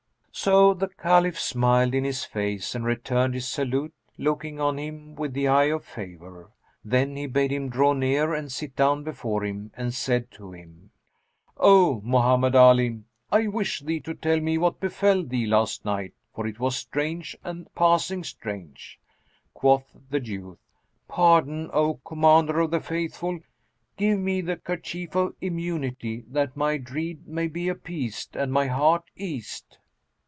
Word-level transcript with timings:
So 0.33 0.73
the 0.73 0.87
Caliph 0.87 1.39
smiled 1.39 1.93
in 1.93 2.03
his 2.05 2.23
face 2.23 2.73
and 2.73 2.83
returned 2.83 3.35
his 3.35 3.47
salute, 3.47 3.93
looking 4.17 4.59
on 4.61 4.79
him 4.79 5.13
with 5.13 5.33
the 5.33 5.47
eye 5.47 5.65
of 5.65 5.85
favour; 5.85 6.49
then 6.83 7.15
he 7.15 7.27
bade 7.27 7.51
him 7.51 7.69
draw 7.69 7.93
near 7.93 8.33
and 8.33 8.51
sit 8.51 8.75
down 8.75 9.03
before 9.03 9.43
him 9.45 9.71
and 9.75 9.93
said 9.93 10.31
to 10.31 10.51
him, 10.51 10.89
"O 11.57 12.01
Mohammed 12.03 12.55
Ali, 12.55 13.01
I 13.29 13.47
wish 13.47 13.81
thee 13.81 13.99
to 13.99 14.15
tell 14.15 14.39
me 14.39 14.57
what 14.57 14.79
befel 14.79 15.23
thee 15.23 15.45
last 15.45 15.85
night, 15.85 16.13
for 16.33 16.47
it 16.47 16.59
was 16.59 16.75
strange 16.77 17.37
and 17.43 17.67
passing 17.75 18.23
strange." 18.23 18.99
Quoth 19.53 19.95
the 20.09 20.23
youth, 20.23 20.57
"Pardon, 21.07 21.69
O 21.71 21.95
Commander 22.05 22.61
of 22.61 22.71
the 22.71 22.79
Faithful, 22.79 23.41
give 23.95 24.17
me 24.17 24.39
the 24.41 24.57
kerchief 24.57 25.13
of 25.13 25.35
immunity, 25.39 26.21
that 26.29 26.55
my 26.57 26.77
dread 26.77 27.27
may 27.27 27.47
be 27.47 27.67
appeased 27.67 28.35
and 28.35 28.51
my 28.51 28.65
heart 28.67 29.03
eased." 29.15 29.77